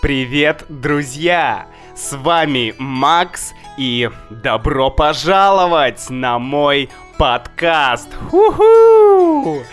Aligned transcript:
Привет, 0.00 0.64
друзья! 0.68 1.66
С 1.96 2.16
вами 2.16 2.72
Макс 2.78 3.52
и 3.76 4.08
добро 4.30 4.92
пожаловать 4.92 6.08
на 6.08 6.38
мой 6.38 6.88
подкаст! 7.18 8.08
Ху-ху! 8.30 9.64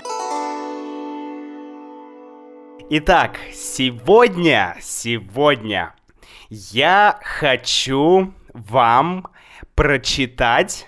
Итак, 2.89 3.37
сегодня, 3.53 4.75
сегодня 4.81 5.93
я 6.49 7.19
хочу 7.21 8.33
вам 8.51 9.27
прочитать 9.75 10.87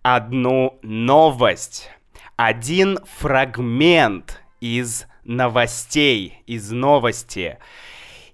одну 0.00 0.78
новость, 0.80 1.90
один 2.36 2.98
фрагмент 3.18 4.42
из 4.62 5.04
новостей, 5.24 6.42
из 6.46 6.70
новости. 6.70 7.58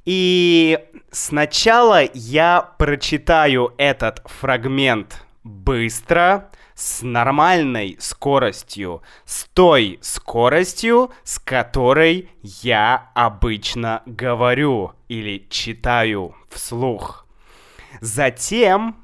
И 0.06 0.78
сначала 1.10 2.02
я 2.14 2.62
прочитаю 2.78 3.74
этот 3.76 4.22
фрагмент 4.24 5.26
быстро, 5.44 6.48
с 6.76 7.00
нормальной 7.02 7.96
скоростью, 7.98 9.02
с 9.24 9.46
той 9.54 9.98
скоростью, 10.02 11.10
с 11.24 11.38
которой 11.38 12.28
я 12.42 13.10
обычно 13.14 14.02
говорю 14.04 14.92
или 15.08 15.46
читаю 15.48 16.36
вслух. 16.50 17.26
Затем, 18.00 18.96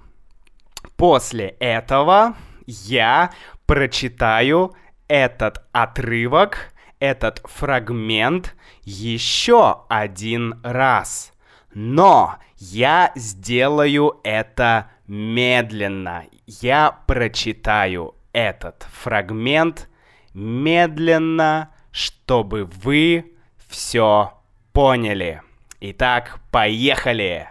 после 0.96 1.56
этого, 1.60 2.36
я 2.66 3.32
прочитаю 3.66 4.74
этот 5.08 5.64
отрывок, 5.72 6.71
этот 7.02 7.40
фрагмент 7.44 8.54
еще 8.84 9.82
один 9.88 10.60
раз. 10.62 11.32
Но 11.74 12.36
я 12.58 13.10
сделаю 13.16 14.20
это 14.22 14.88
медленно. 15.08 16.26
Я 16.46 16.96
прочитаю 17.08 18.14
этот 18.32 18.86
фрагмент 18.92 19.88
медленно, 20.32 21.74
чтобы 21.90 22.66
вы 22.66 23.32
все 23.68 24.34
поняли. 24.72 25.42
Итак, 25.80 26.38
поехали! 26.52 27.48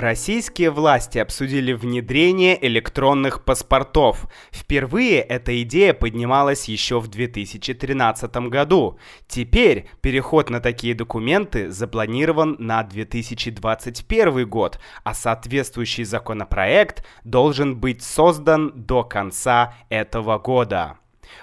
Российские 0.00 0.70
власти 0.70 1.18
обсудили 1.18 1.72
внедрение 1.72 2.56
электронных 2.64 3.44
паспортов. 3.44 4.28
Впервые 4.52 5.18
эта 5.18 5.60
идея 5.62 5.92
поднималась 5.92 6.68
еще 6.68 7.00
в 7.00 7.08
2013 7.08 8.36
году. 8.48 9.00
Теперь 9.26 9.88
переход 10.00 10.50
на 10.50 10.60
такие 10.60 10.94
документы 10.94 11.72
запланирован 11.72 12.54
на 12.60 12.84
2021 12.84 14.48
год, 14.48 14.78
а 15.02 15.14
соответствующий 15.14 16.04
законопроект 16.04 17.04
должен 17.24 17.74
быть 17.76 18.00
создан 18.04 18.70
до 18.76 19.02
конца 19.02 19.74
этого 19.88 20.38
года. 20.38 20.98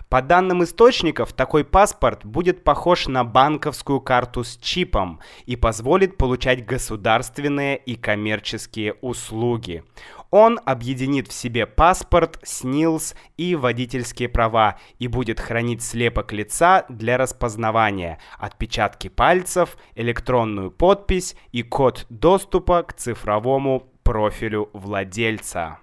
По 0.10 0.22
данным 0.22 0.64
источников, 0.64 1.34
такой 1.34 1.64
паспорт 1.64 2.26
будет 2.26 2.64
похож 2.64 3.08
на 3.08 3.24
банковскую 3.24 4.02
карту 4.02 4.44
с 4.44 4.58
чипом 4.58 5.20
и 5.46 5.56
позволит 5.56 6.18
получать 6.18 6.66
государственные 6.66 7.78
и 7.78 7.96
коммерческие 7.96 8.94
услуги. 9.02 9.84
Он 10.32 10.60
объединит 10.66 11.30
в 11.30 11.34
себе 11.34 11.66
паспорт, 11.66 12.40
СНИЛС 12.44 13.16
и 13.38 13.56
водительские 13.56 14.28
права 14.28 14.78
и 15.00 15.08
будет 15.08 15.40
хранить 15.40 15.82
слепок 15.82 16.34
лица 16.34 16.86
для 16.90 17.18
распознавания, 17.18 18.20
отпечатки 18.38 19.08
пальцев, 19.08 19.78
электронную 19.96 20.72
подпись 20.72 21.36
и 21.52 21.64
код 21.64 22.06
доступа 22.10 22.84
к 22.84 22.94
цифровому 22.94 23.90
профилю 24.04 24.70
владельца. 24.74 25.80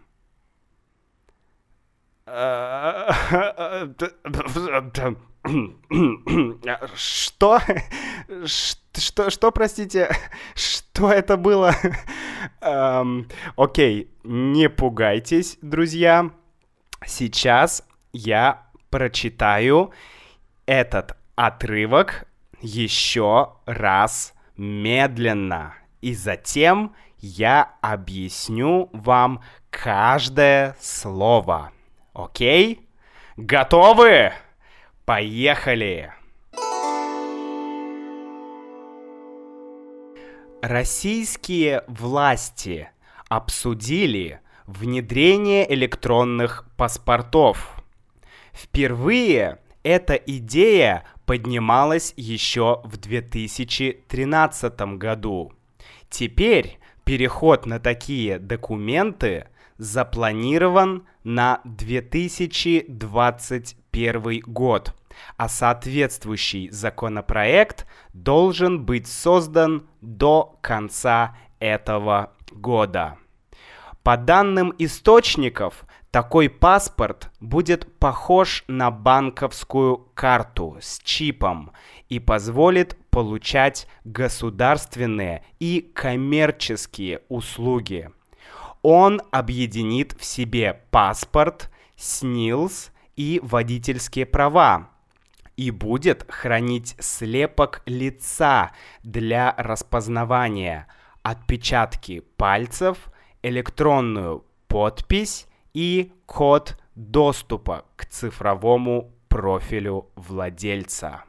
Что? 6.95 7.61
Что, 8.95 9.31
что, 9.31 9.51
простите, 9.51 10.09
что 10.55 11.13
это 11.13 11.37
было? 11.37 11.75
Эм, 12.61 13.29
окей, 13.57 14.11
не 14.25 14.71
пугайтесь, 14.71 15.59
друзья. 15.61 16.31
Сейчас 17.05 17.85
я 18.13 18.67
прочитаю 18.89 19.93
этот 20.65 21.17
отрывок 21.35 22.27
еще 22.63 23.55
раз 23.67 24.33
медленно. 24.57 25.75
И 26.01 26.15
затем 26.15 26.95
я 27.19 27.75
объясню 27.83 28.89
вам 28.93 29.43
каждое 29.71 30.77
слово. 30.81 31.73
Окей? 32.15 32.87
Готовы? 33.39 34.33
Поехали! 35.07 36.13
Российские 40.61 41.83
власти 41.89 42.91
обсудили 43.29 44.41
внедрение 44.67 45.73
электронных 45.73 46.67
паспортов. 46.77 47.83
Впервые 48.53 49.59
эта 49.83 50.15
идея 50.15 51.05
поднималась 51.25 52.13
еще 52.17 52.83
в 52.85 52.99
2013 52.99 54.81
году. 54.99 55.53
Теперь 56.11 56.79
переход 57.05 57.65
на 57.65 57.81
такие 57.81 58.39
документы 58.39 59.49
запланирован 59.83 61.07
на 61.25 61.61
2021 61.65 64.43
год, 64.47 64.95
а 65.37 65.49
соответствующий 65.49 66.71
законопроект 66.71 67.89
должен 68.13 68.85
быть 68.85 69.09
создан 69.09 69.89
до 70.01 70.57
конца 70.61 71.37
этого 71.59 72.33
года. 72.53 73.19
По 74.05 74.17
данным 74.17 74.73
источников, 74.79 75.85
такой 76.13 76.49
паспорт 76.49 77.33
будет 77.41 77.93
похож 77.99 78.63
на 78.69 78.93
банковскую 78.93 79.97
карту 80.15 80.79
с 80.81 81.01
чипом 81.01 81.73
и 82.09 82.21
позволит 82.21 82.97
получать 83.11 83.89
государственные 84.05 85.45
и 85.59 85.91
коммерческие 85.93 87.23
услуги– 87.29 88.09
он 88.83 89.23
объединит 89.31 90.13
в 90.19 90.25
себе 90.25 90.83
паспорт, 90.91 91.71
СНИЛС 91.97 92.91
и 93.17 93.41
водительские 93.43 94.27
права 94.27 94.91
и 95.57 95.71
будет 95.71 96.27
хранить 96.31 96.97
слепок 96.99 97.83
лица 97.87 98.73
для 99.03 99.55
распознавания, 99.57 100.89
отпечатки 101.23 102.21
пальцев, 102.37 103.11
электронную 103.43 104.45
подпись 104.67 105.47
и 105.75 106.13
код 106.27 106.79
доступа 106.95 107.85
к 107.97 108.07
цифровому 108.07 109.13
профилю 109.29 110.11
владельца. 110.17 111.25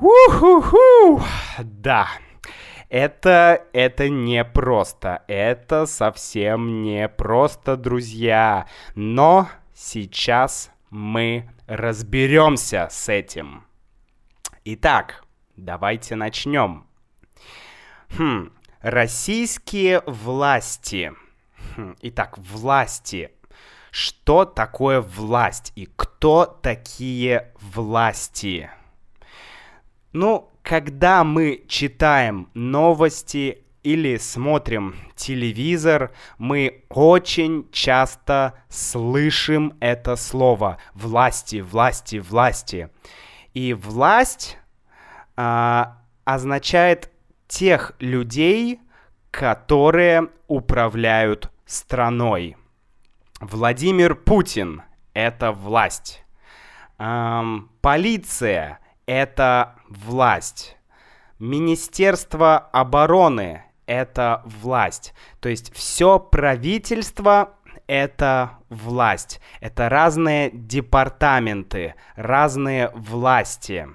Уху-ху! 0.00 1.20
Да, 1.58 2.08
это, 2.90 3.66
это 3.72 4.08
не 4.08 4.44
просто. 4.44 5.22
Это 5.28 5.86
совсем 5.86 6.82
не 6.82 7.08
просто, 7.08 7.76
друзья. 7.76 8.66
Но 8.96 9.48
сейчас 9.72 10.70
мы 10.90 11.48
разберемся 11.66 12.88
с 12.90 13.08
этим. 13.08 13.64
Итак, 14.64 15.24
давайте 15.56 16.16
начнем. 16.16 16.86
Хм, 18.18 18.52
российские 18.80 20.02
власти. 20.06 21.12
Хм, 21.76 21.94
итак, 22.02 22.38
власти. 22.38 23.30
Что 23.92 24.44
такое 24.44 25.00
власть 25.00 25.72
и 25.76 25.86
кто 25.86 26.44
такие 26.44 27.52
власти? 27.60 28.68
Ну, 30.12 30.49
когда 30.62 31.24
мы 31.24 31.64
читаем 31.68 32.48
новости 32.54 33.64
или 33.82 34.18
смотрим 34.18 34.94
телевизор, 35.16 36.12
мы 36.38 36.84
очень 36.88 37.68
часто 37.72 38.54
слышим 38.68 39.74
это 39.80 40.16
слово 40.16 40.78
власти, 40.94 41.60
власти, 41.60 42.16
власти. 42.16 42.90
И 43.54 43.72
власть 43.72 44.58
а, 45.36 45.98
означает 46.24 47.10
тех 47.48 47.92
людей, 47.98 48.80
которые 49.30 50.28
управляют 50.46 51.50
страной. 51.64 52.56
Владимир 53.40 54.14
Путин– 54.14 54.82
это 55.14 55.52
власть. 55.52 56.22
Эм, 56.98 57.70
полиция 57.80 58.78
это 59.10 59.74
власть. 59.88 60.76
Министерство 61.40 62.58
обороны– 62.58 63.64
это 63.86 64.42
власть. 64.44 65.14
То 65.40 65.48
есть 65.48 65.74
все 65.74 66.20
правительство– 66.20 67.54
это 67.88 68.58
власть. 68.68 69.40
Это 69.60 69.88
разные 69.88 70.50
департаменты, 70.52 71.96
разные 72.14 72.90
власти. 72.94 73.88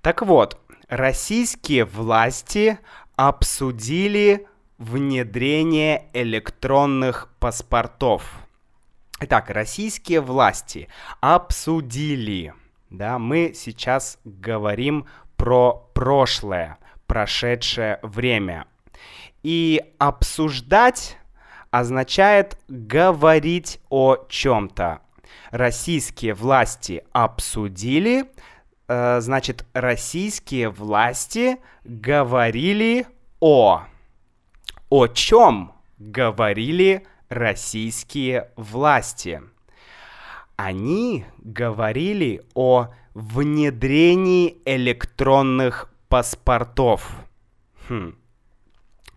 Так 0.00 0.22
вот, 0.22 0.58
российские 0.88 1.84
власти 1.84 2.78
обсудили 3.16 4.46
внедрение 4.78 6.08
электронных 6.14 7.28
паспортов. 7.40 8.24
Итак, 9.20 9.50
российские 9.50 10.22
власти 10.22 10.88
обсудили, 11.20 12.54
да, 12.96 13.18
мы 13.18 13.52
сейчас 13.54 14.18
говорим 14.24 15.06
про 15.36 15.90
прошлое, 15.94 16.78
прошедшее 17.06 17.98
время. 18.02 18.66
И 19.42 19.82
обсуждать 19.98 21.18
означает 21.70 22.58
говорить 22.68 23.80
о 23.90 24.16
чем-то. 24.28 25.00
Российские 25.50 26.34
власти 26.34 27.04
обсудили, 27.12 28.26
э, 28.88 29.20
значит, 29.20 29.66
российские 29.72 30.70
власти 30.70 31.58
говорили 31.84 33.06
о. 33.40 33.82
О 34.88 35.06
чем 35.08 35.72
говорили 35.98 37.06
российские 37.28 38.50
власти? 38.56 39.42
Они 40.56 41.24
говорили 41.38 42.42
о 42.54 42.88
внедрении 43.14 44.58
электронных 44.64 45.92
паспортов. 46.08 47.10
Хм. 47.88 48.16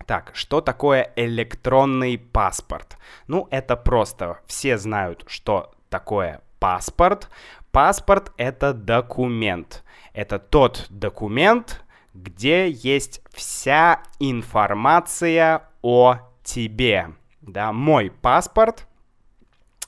Так, 0.06 0.30
что 0.34 0.60
такое 0.60 1.12
электронный 1.16 2.18
паспорт? 2.18 2.96
Ну, 3.26 3.46
это 3.50 3.76
просто. 3.76 4.38
Все 4.46 4.78
знают, 4.78 5.24
что 5.26 5.72
такое 5.90 6.40
паспорт. 6.58 7.28
Паспорт— 7.70 8.32
это 8.36 8.72
документ. 8.72 9.84
Это 10.14 10.38
тот 10.38 10.86
документ, 10.88 11.84
где 12.14 12.70
есть 12.70 13.20
вся 13.32 14.02
информация 14.18 15.68
о 15.82 16.18
тебе. 16.42 17.10
Да, 17.42 17.72
мой 17.72 18.10
паспорт, 18.10 18.86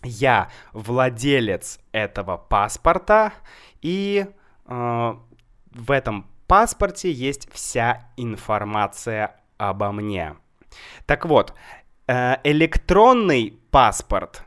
я 0.02 0.50
владелец 0.73 1.79
этого 1.93 2.37
паспорта, 2.37 3.32
и 3.82 4.26
э, 4.67 5.14
в 5.73 5.91
этом 5.91 6.26
паспорте 6.47 7.12
есть 7.12 7.49
вся 7.52 8.08
информация 8.17 9.37
обо 9.58 9.93
мне. 9.93 10.37
Так 11.06 11.26
вот, 11.26 11.55
э, 12.06 12.37
электронный 12.44 13.58
паспорт. 13.70 14.44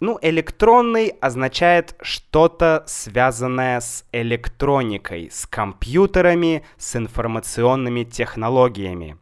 Ну, 0.00 0.18
электронный 0.20 1.08
означает 1.20 1.96
что-то 2.02 2.84
связанное 2.86 3.80
с 3.80 4.04
электроникой, 4.12 5.30
с 5.30 5.46
компьютерами, 5.46 6.64
с 6.76 6.96
информационными 6.96 8.04
технологиями. 8.04 9.16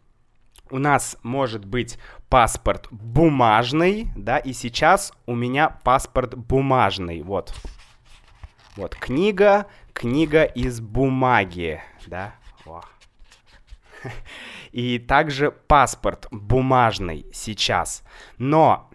У 0.71 0.79
нас 0.79 1.19
может 1.23 1.67
быть 1.67 1.99
паспорт 2.33 2.89
бумажный, 2.91 4.11
да, 4.17 4.39
и 4.39 4.55
сейчас 4.55 5.13
у 5.27 5.35
меня 5.35 5.69
паспорт 5.69 6.35
бумажный, 6.35 7.21
вот. 7.21 7.53
Вот, 8.75 8.97
книга, 8.97 9.67
книга 9.93 10.45
из 10.45 10.81
бумаги, 10.81 11.83
да, 12.07 12.35
О. 12.65 12.81
И 14.73 14.99
также 14.99 15.51
паспорт 15.51 16.27
бумажный 16.31 17.27
сейчас. 17.35 18.03
Но 18.39 18.89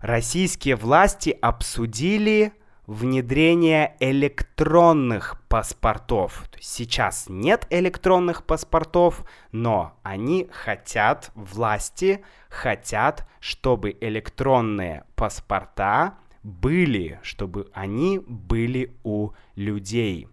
российские 0.00 0.76
власти 0.76 1.36
обсудили 1.42 2.52
внедрение 2.86 3.96
электронных 4.00 5.40
паспортов. 5.48 6.44
Сейчас 6.60 7.26
нет 7.28 7.66
электронных 7.70 8.44
паспортов, 8.44 9.24
но 9.52 9.98
они 10.02 10.48
хотят, 10.50 11.30
власти 11.34 12.22
хотят, 12.48 13.26
чтобы 13.40 13.96
электронные 14.00 15.04
паспорта 15.14 16.18
были, 16.42 17.18
чтобы 17.22 17.68
они 17.72 18.20
были 18.26 18.94
у 19.02 19.30
людей. 19.56 20.28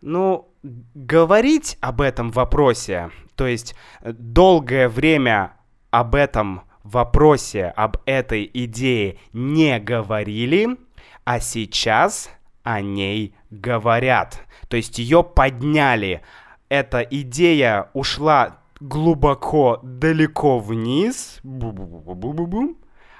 ну, 0.00 0.49
говорить 0.62 1.78
об 1.80 2.00
этом 2.00 2.30
вопросе, 2.30 3.10
то 3.34 3.46
есть 3.46 3.74
э, 4.00 4.12
долгое 4.12 4.88
время 4.88 5.52
об 5.90 6.14
этом 6.14 6.62
вопросе, 6.82 7.66
об 7.76 7.98
этой 8.06 8.50
идее 8.52 9.18
не 9.32 9.78
говорили, 9.78 10.76
а 11.24 11.40
сейчас 11.40 12.30
о 12.62 12.80
ней 12.80 13.34
говорят. 13.50 14.42
То 14.68 14.76
есть 14.76 14.98
ее 14.98 15.24
подняли. 15.24 16.22
Эта 16.68 17.00
идея 17.00 17.90
ушла 17.94 18.58
глубоко, 18.80 19.80
далеко 19.82 20.58
вниз, 20.58 21.40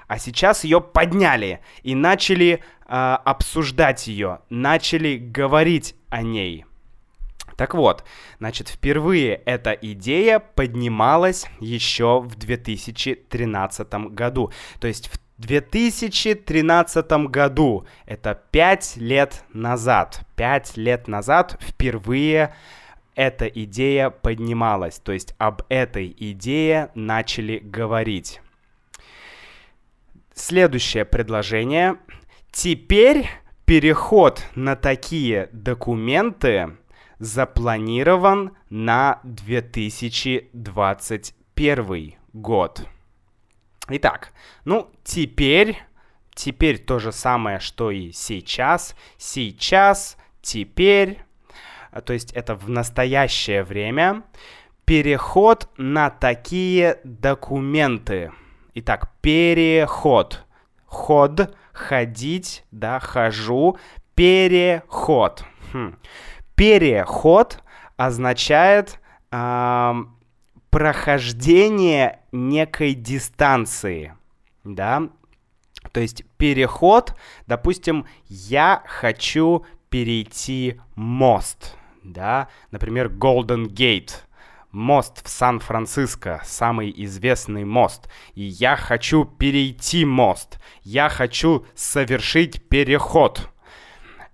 а 0.07 0.17
сейчас 0.17 0.63
ее 0.63 0.81
подняли 0.81 1.61
и 1.83 1.95
начали 1.95 2.63
э, 2.87 2.93
обсуждать 3.25 4.07
ее, 4.07 4.39
начали 4.49 5.17
говорить 5.17 5.95
о 6.09 6.21
ней. 6.21 6.65
Так 7.61 7.75
вот, 7.75 8.03
значит, 8.39 8.69
впервые 8.69 9.35
эта 9.45 9.69
идея 9.69 10.39
поднималась 10.39 11.45
еще 11.59 12.19
в 12.19 12.33
2013 12.33 13.93
году. 14.15 14.51
То 14.79 14.87
есть 14.87 15.09
в 15.09 15.19
2013 15.39 17.11
году, 17.27 17.85
это 18.07 18.33
5 18.49 18.97
лет 18.97 19.43
назад, 19.53 20.21
5 20.37 20.77
лет 20.77 21.07
назад 21.07 21.59
впервые 21.61 22.55
эта 23.13 23.45
идея 23.45 24.09
поднималась, 24.09 24.97
то 24.97 25.11
есть 25.11 25.35
об 25.37 25.61
этой 25.69 26.15
идее 26.17 26.89
начали 26.95 27.59
говорить. 27.59 28.41
Следующее 30.33 31.05
предложение. 31.05 31.97
Теперь 32.51 33.29
переход 33.65 34.43
на 34.55 34.75
такие 34.75 35.47
документы 35.51 36.77
запланирован 37.21 38.51
на 38.71 39.19
2021 39.23 42.15
год. 42.33 42.87
Итак, 43.87 44.33
ну 44.65 44.91
теперь, 45.03 45.77
теперь 46.33 46.79
то 46.79 46.97
же 46.97 47.11
самое, 47.11 47.59
что 47.59 47.91
и 47.91 48.11
сейчас. 48.11 48.95
Сейчас, 49.17 50.17
теперь, 50.41 51.19
то 52.05 52.13
есть 52.13 52.31
это 52.31 52.55
в 52.55 52.67
настоящее 52.69 53.63
время. 53.63 54.23
Переход 54.85 55.69
на 55.77 56.09
такие 56.09 57.01
документы. 57.03 58.31
Итак, 58.73 59.11
переход. 59.21 60.43
Ход, 60.85 61.55
ходить, 61.71 62.63
да, 62.71 62.99
хожу. 62.99 63.77
Переход. 64.15 65.45
Хм 65.71 65.97
переход 66.61 67.57
означает 67.97 68.99
э, 69.31 69.93
прохождение 70.69 72.19
некой 72.31 72.93
дистанции, 72.93 74.13
да, 74.63 75.09
то 75.91 75.99
есть 76.01 76.23
переход, 76.37 77.15
допустим, 77.47 78.05
я 78.27 78.83
хочу 78.85 79.65
перейти 79.89 80.79
мост, 80.93 81.75
да, 82.03 82.47
например, 82.69 83.07
Golden 83.07 83.65
Gate, 83.65 84.11
мост 84.69 85.25
в 85.25 85.29
Сан-Франциско, 85.29 86.43
самый 86.45 86.93
известный 86.95 87.65
мост, 87.65 88.07
и 88.35 88.43
я 88.43 88.75
хочу 88.75 89.25
перейти 89.25 90.05
мост, 90.05 90.59
я 90.83 91.09
хочу 91.09 91.65
совершить 91.73 92.69
переход. 92.69 93.49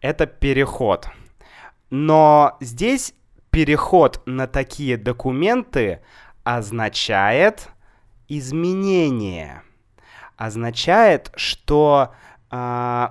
Это 0.01 0.25
переход. 0.25 1.07
Но 1.89 2.57
здесь 2.59 3.13
переход 3.49 4.21
на 4.25 4.47
такие 4.47 4.97
документы 4.97 6.01
означает 6.43 7.69
изменение. 8.27 9.63
Означает, 10.35 11.31
что 11.35 12.13
э, 12.51 13.07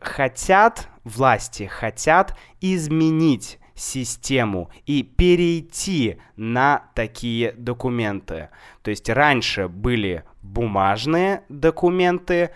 хотят 0.00 0.88
власти, 1.04 1.64
хотят 1.64 2.36
изменить 2.60 3.58
систему 3.74 4.70
и 4.86 5.02
перейти 5.02 6.18
на 6.36 6.84
такие 6.94 7.52
документы. 7.52 8.50
То 8.82 8.90
есть 8.90 9.08
раньше 9.08 9.68
были 9.68 10.24
бумажные 10.42 11.42
документы, 11.48 12.50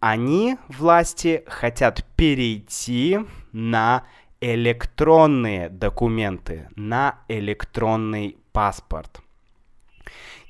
они, 0.00 0.58
власти, 0.68 1.44
хотят 1.46 2.04
перейти 2.16 3.20
на 3.52 4.04
электронные 4.44 5.68
документы 5.70 6.68
на 6.76 7.20
электронный 7.28 8.36
паспорт. 8.52 9.22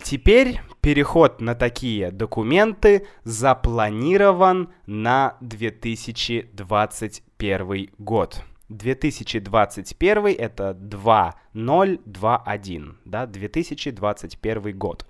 Теперь 0.03 0.61
переход 0.81 1.41
на 1.41 1.55
такие 1.55 2.11
документы 2.11 3.07
запланирован 3.23 4.73
на 4.87 5.37
2021 5.41 7.91
год. 7.99 8.43
2021 8.69 10.27
это 10.39 10.75
2021, 10.75 12.97
да, 13.05 13.27
2021 13.27 14.77
год. 14.77 15.07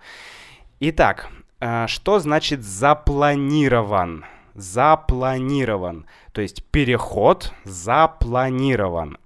Итак, 0.80 1.30
э, 1.60 1.86
что 1.86 2.18
значит 2.18 2.62
запланирован? 2.62 4.26
запланирован. 4.54 6.06
То 6.34 6.42
есть 6.42 6.64
переход 6.64 7.54
запланирован. 7.62 9.18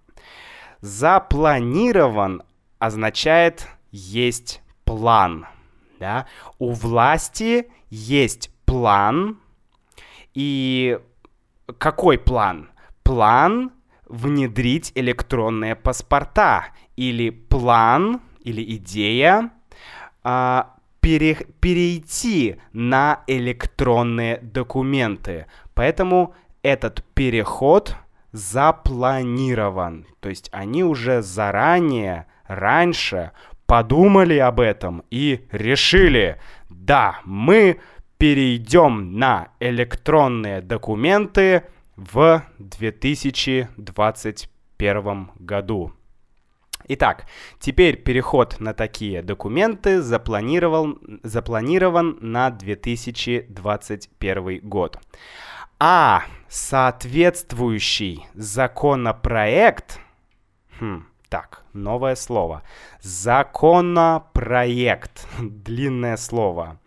Запланирован 0.82 2.42
означает 2.78 3.66
есть 3.90 4.60
план. 4.84 5.46
Да? 5.98 6.26
У 6.58 6.72
власти 6.72 7.70
есть 7.88 8.50
план. 8.66 9.38
И 10.34 11.00
какой 11.78 12.18
план? 12.18 12.68
План 13.02 13.72
внедрить 14.06 14.92
электронные 14.94 15.76
паспорта. 15.76 16.66
Или 16.96 17.30
план, 17.30 18.20
или 18.44 18.62
идея 18.76 19.50
а, 20.22 20.74
пере, 21.00 21.36
перейти 21.60 22.56
на 22.74 23.22
электронные 23.26 24.40
документы. 24.42 25.46
Поэтому 25.72 26.34
этот 26.62 27.02
переход 27.14 27.96
запланирован. 28.32 30.06
То 30.20 30.28
есть 30.28 30.50
они 30.52 30.84
уже 30.84 31.22
заранее, 31.22 32.26
раньше 32.46 33.32
подумали 33.66 34.36
об 34.38 34.60
этом 34.60 35.02
и 35.10 35.46
решили, 35.52 36.38
да, 36.68 37.20
мы 37.24 37.80
перейдем 38.16 39.18
на 39.18 39.48
электронные 39.60 40.60
документы 40.60 41.62
в 41.96 42.44
2021 42.58 45.30
году. 45.38 45.92
Итак, 46.90 47.26
теперь 47.60 47.96
переход 47.96 48.60
на 48.60 48.72
такие 48.72 49.20
документы 49.22 50.00
запланирован, 50.00 51.20
запланирован 51.22 52.16
на 52.20 52.50
2021 52.50 54.60
год. 54.62 54.98
А 55.78 56.22
соответствующий 56.48 58.26
законопроект... 58.34 60.00
Хм, 60.80 61.04
так, 61.28 61.64
новое 61.72 62.14
слово. 62.14 62.62
Законопроект. 63.00 65.26
Длинное 65.38 66.16
слово. 66.16 66.78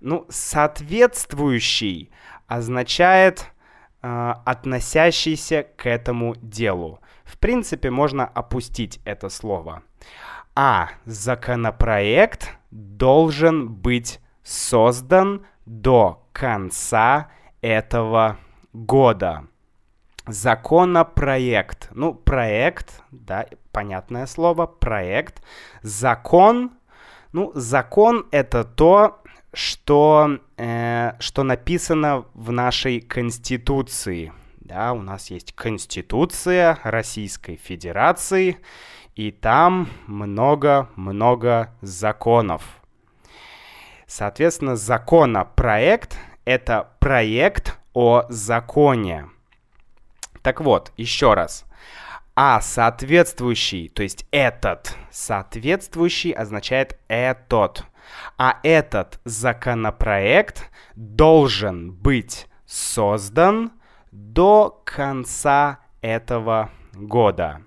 Ну, 0.00 0.26
соответствующий 0.28 2.10
означает 2.46 3.50
э, 4.02 4.34
относящийся 4.44 5.66
к 5.76 5.86
этому 5.86 6.34
делу. 6.36 7.00
В 7.24 7.38
принципе, 7.38 7.90
можно 7.90 8.26
опустить 8.26 9.00
это 9.04 9.28
слово. 9.28 9.82
А 10.54 10.90
законопроект 11.06 12.50
должен 12.70 13.68
быть 13.68 14.20
создан 14.42 15.46
до 15.64 16.22
конца 16.32 17.30
этого 17.60 18.38
года. 18.74 19.46
Законопроект. 20.26 21.88
Ну, 21.92 22.12
проект, 22.14 23.02
да, 23.10 23.46
понятное 23.72 24.26
слово, 24.26 24.66
проект. 24.66 25.42
Закон. 25.82 26.72
Ну, 27.32 27.52
закон 27.54 28.26
это 28.30 28.64
то, 28.64 29.22
что, 29.52 30.38
э, 30.56 31.12
что 31.20 31.42
написано 31.42 32.26
в 32.34 32.52
нашей 32.52 33.00
Конституции. 33.00 34.32
Да, 34.56 34.92
у 34.92 35.02
нас 35.02 35.30
есть 35.30 35.52
Конституция 35.52 36.78
Российской 36.82 37.56
Федерации, 37.56 38.58
и 39.14 39.30
там 39.30 39.88
много-много 40.06 41.70
законов. 41.82 42.62
Соответственно, 44.06 44.74
законопроект— 44.74 46.18
это 46.44 46.90
проект 46.98 47.78
о 47.94 48.24
законе. 48.28 49.28
Так 50.42 50.60
вот, 50.60 50.92
еще 50.96 51.32
раз. 51.32 51.64
А 52.36 52.60
соответствующий, 52.60 53.88
то 53.88 54.02
есть 54.02 54.26
этот, 54.30 54.96
соответствующий 55.10 56.32
означает 56.32 56.98
этот. 57.08 57.84
А 58.36 58.58
этот 58.62 59.20
законопроект 59.24 60.70
должен 60.96 61.92
быть 61.92 62.48
создан 62.66 63.72
до 64.10 64.82
конца 64.84 65.78
этого 66.00 66.70
года. 66.92 67.62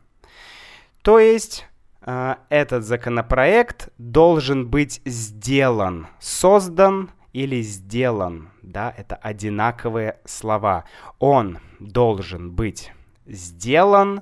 То 1.02 1.20
есть 1.20 1.66
э, 2.02 2.36
этот 2.50 2.84
законопроект 2.84 3.90
должен 3.98 4.68
быть 4.68 5.02
сделан, 5.06 6.08
создан 6.20 7.12
или 7.34 7.62
сделан. 7.62 8.50
Да, 8.62 8.94
это 8.98 9.16
одинаковые 9.16 10.20
слова. 10.26 10.86
Он 11.20 11.60
должен 11.80 12.52
быть 12.52 12.92
сделан 13.26 14.22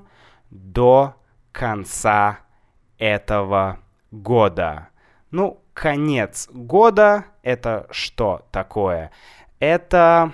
до 0.50 1.16
конца 1.52 2.40
этого 2.98 3.80
года. 4.12 4.90
Ну, 5.32 5.62
конец 5.74 6.50
года 6.52 7.26
это 7.44 7.88
что 7.92 8.48
такое? 8.52 9.12
Это 9.60 10.32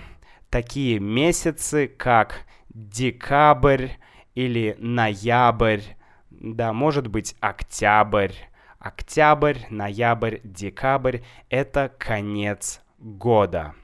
такие 0.49 0.99
месяцы, 0.99 1.87
как 1.87 2.45
декабрь 2.69 3.89
или 4.35 4.75
ноябрь, 4.79 5.81
да, 6.29 6.73
может 6.73 7.07
быть 7.07 7.35
октябрь. 7.39 8.33
Октябрь, 8.81 9.59
ноябрь, 9.69 10.39
декабрь— 10.43 11.19
это 11.49 11.93
конец 11.99 12.81
года. 12.97 13.75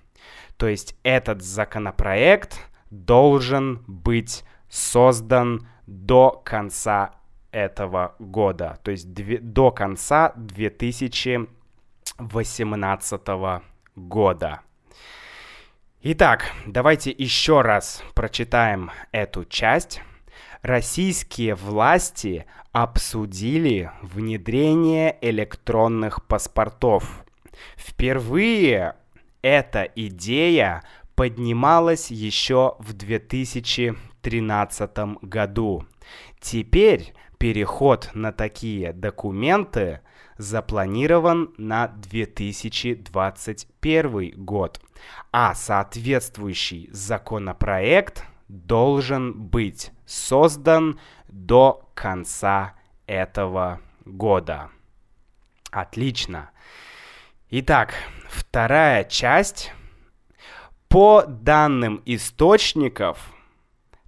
То 0.58 0.68
есть 0.68 0.98
этот 1.04 1.44
законопроект 1.44 2.60
должен 2.90 3.84
быть 3.86 4.44
создан 4.70 5.68
до 5.86 6.32
конца 6.44 7.12
этого 7.52 8.16
года, 8.18 8.80
то 8.84 8.90
есть 8.92 9.14
две, 9.14 9.38
до 9.38 9.70
конца 9.72 10.34
2018 10.36 13.22
года. 13.96 14.62
Итак, 16.02 16.52
давайте 16.66 17.12
еще 17.12 17.62
раз 17.62 18.04
прочитаем 18.16 18.90
эту 19.12 19.46
часть. 19.46 20.02
Российские 20.68 21.56
власти 21.56 22.46
обсудили 22.74 23.90
внедрение 24.02 25.18
электронных 25.22 26.26
паспортов. 26.26 27.24
Впервые 27.78 28.96
эта 29.42 29.84
идея 29.96 30.84
поднималась 31.16 32.12
еще 32.12 32.76
в 32.80 32.92
2013 32.92 34.98
году. 35.22 35.86
Теперь 36.42 37.14
переход 37.38 38.10
на 38.14 38.34
такие 38.34 38.92
документы 38.92 40.02
запланирован 40.38 41.54
на 41.58 41.88
2021 41.88 44.44
год, 44.44 44.82
а 45.32 45.56
соответствующий 45.56 46.90
законопроект 46.92 48.26
должен 48.50 49.34
быть 49.34 49.94
создан 50.08 51.00
до 51.28 51.88
конца 51.94 52.74
этого 53.06 53.82
года. 54.06 54.70
Отлично. 55.70 56.50
Итак, 57.50 57.94
вторая 58.30 59.04
часть. 59.04 59.72
По 60.88 61.26
данным 61.28 62.02
источников, 62.06 63.20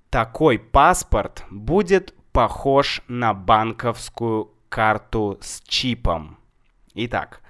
такой 0.09 0.57
паспорт 0.57 1.43
будет 1.49 2.15
похож 2.31 3.01
на 3.07 3.33
банковскую 3.33 4.51
карту 4.69 5.37
с 5.41 5.61
чипом. 5.61 6.37
Итак, 6.93 7.41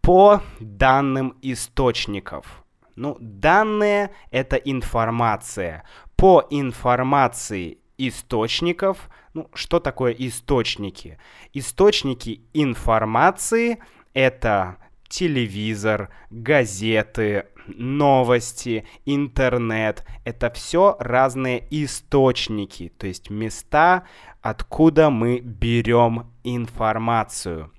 по 0.00 0.42
данным 0.60 1.36
источников. 1.42 2.64
Ну, 2.96 3.16
данные— 3.20 4.10
это 4.30 4.56
информация. 4.56 5.84
По 6.16 6.46
информации 6.50 7.78
источников, 8.08 9.10
ну, 9.34 9.48
что 9.54 9.80
такое 9.80 10.12
источники? 10.12 11.18
Источники 11.52 12.42
информации— 12.52 13.78
это 14.14 14.76
телевизор, 15.08 16.10
газеты, 16.30 17.46
новости, 17.66 18.84
интернет. 19.04 20.04
Это 20.24 20.50
все 20.50 20.96
разные 20.98 21.66
источники, 21.70 22.92
то 22.96 23.06
есть 23.06 23.30
места, 23.30 24.04
откуда 24.40 25.10
мы 25.10 25.40
берем 25.40 26.30
информацию. 26.44 27.72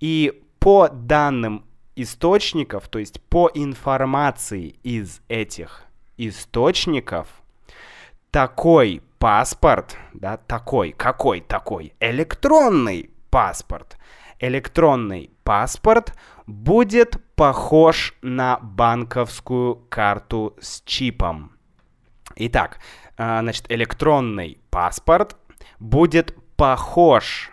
И 0.00 0.42
по 0.58 0.88
данным 0.88 1.64
источников, 1.94 2.88
то 2.88 2.98
есть 2.98 3.20
по 3.22 3.50
информации 3.54 4.76
из 4.82 5.20
этих 5.28 5.84
источников, 6.16 7.28
такой 8.30 9.02
паспорт, 9.18 9.96
да, 10.14 10.36
такой, 10.36 10.92
какой 10.92 11.40
такой, 11.40 11.94
электронный 12.00 13.10
паспорт, 13.30 13.98
электронный 14.38 15.30
паспорт 15.44 16.14
будет 16.46 17.20
похож 17.34 18.14
на 18.22 18.58
банковскую 18.60 19.76
карту 19.88 20.56
с 20.60 20.82
чипом. 20.82 21.52
Итак, 22.36 22.78
а, 23.16 23.40
значит, 23.40 23.70
электронный 23.70 24.58
паспорт 24.70 25.36
будет 25.78 26.36
похож, 26.56 27.50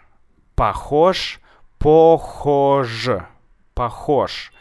похож, 0.56 1.40
похож, 1.80 3.10
похож. 3.74 4.52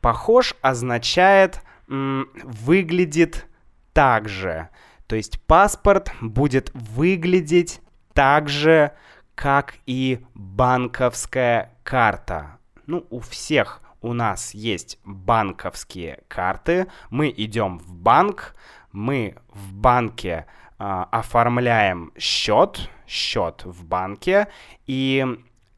Похож 0.00 0.54
означает 0.62 1.60
выглядит 1.88 3.46
так 3.92 4.28
же. 4.28 4.68
То 5.06 5.16
есть 5.16 5.40
паспорт 5.42 6.12
будет 6.20 6.70
выглядеть 6.74 7.80
так 8.12 8.48
же, 8.48 8.92
как 9.34 9.76
и 9.86 10.24
банковская 10.34 11.74
карта. 11.84 12.58
Ну, 12.86 13.06
у 13.10 13.20
всех 13.20 13.82
у 14.00 14.12
нас 14.12 14.54
есть 14.54 14.98
банковские 15.04 16.22
карты. 16.28 16.86
Мы 17.10 17.32
идем 17.36 17.78
в 17.78 17.94
банк, 17.94 18.54
мы 18.92 19.36
в 19.48 19.74
банке 19.74 20.46
э, 20.78 21.04
оформляем 21.10 22.12
счет, 22.16 22.88
счет 23.06 23.64
в 23.64 23.84
банке, 23.84 24.48
и 24.86 25.26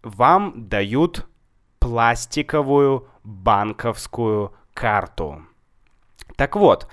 вам 0.02 0.68
дают 0.68 1.26
пластиковую 1.78 3.08
банковскую 3.24 4.52
карту. 4.74 5.42
Так 6.36 6.54
вот, 6.54 6.86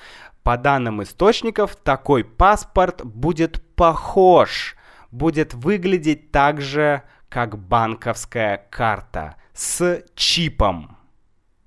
по 0.45 0.57
данным 0.57 1.01
источников, 1.01 1.75
такой 1.75 2.23
паспорт 2.23 3.03
будет 3.03 3.63
похож, 3.75 4.75
будет 5.09 5.55
выглядеть 5.55 6.31
так 6.31 6.61
же, 6.61 7.01
как 7.29 7.57
банковская 7.57 8.67
карта 8.69 9.37
с 9.53 10.03
чипом. 10.13 10.97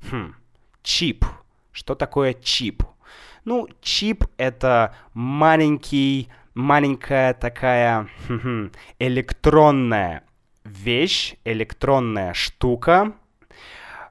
Хм, 0.09 0.33
чип. 0.85 1.25
Что 1.73 1.97
такое 1.97 2.35
чип? 2.35 2.85
Ну, 3.45 3.67
чип 3.81 4.25
это 4.37 4.95
маленький, 5.13 6.29
маленькая 6.55 7.35
такая 7.35 8.07
электронная 9.01 10.23
вещь, 10.63 11.35
электронная 11.45 12.33
штука, 12.33 13.13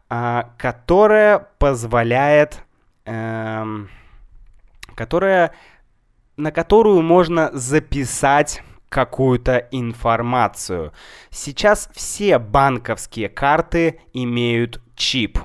а, 0.09 0.51
которая 0.57 1.39
позволяет, 1.57 2.65
эм, 3.05 3.89
которая, 4.97 5.53
на 6.35 6.51
которую 6.51 7.03
можно 7.03 7.51
записать 7.53 8.63
какую-то 8.89 9.67
информацию. 9.71 10.91
Сейчас 11.29 11.89
все 11.93 12.39
банковские 12.39 13.29
карты 13.29 14.01
имеют 14.13 14.81
чип. 14.95 15.37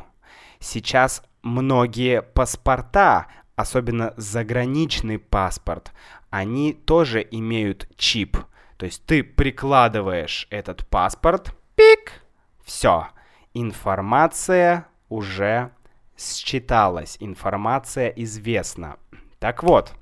Сейчас 0.58 1.22
многие 1.42 2.22
паспорта, 2.22 3.26
особенно 3.54 4.14
заграничный 4.16 5.18
паспорт, 5.18 5.92
они 6.30 6.72
тоже 6.72 7.26
имеют 7.30 7.88
чип. 7.96 8.38
То 8.78 8.86
есть 8.86 9.04
ты 9.04 9.22
прикладываешь 9.22 10.46
этот 10.50 10.86
паспорт, 10.88 11.54
пик, 11.76 12.24
все, 12.64 13.08
информация 13.52 14.86
уже 15.08 15.72
считалась, 16.16 17.16
информация 17.20 18.08
известна. 18.08 18.96
Так 19.42 19.64
вот, 19.64 19.92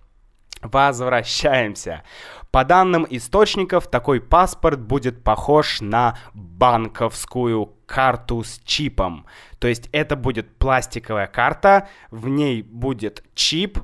Возвращаемся. 0.61 2.03
По 2.51 2.65
данным 2.65 3.07
источников, 3.09 3.87
такой 3.87 4.21
паспорт 4.21 4.79
будет 4.79 5.25
похож 5.25 5.81
на 5.81 6.19
банковскую 6.35 7.73
карту 7.87 8.45
с 8.45 8.61
чипом. 8.67 9.25
То 9.59 9.69
есть 9.69 9.89
это 9.93 10.17
будет 10.17 10.59
пластиковая 10.59 11.27
карта, 11.27 11.89
в 12.11 12.29
ней 12.29 12.61
будет 12.61 13.25
чип, 13.35 13.79